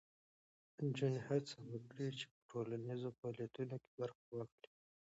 نجونې 0.83 1.21
هڅه 1.27 1.55
وکړي 1.71 2.07
چې 2.17 2.25
په 2.31 2.37
ټولنیزو 2.49 3.09
فعالیتونو 3.17 3.75
کې 3.83 3.91
برخه 3.99 4.23
واخلي. 4.31 4.69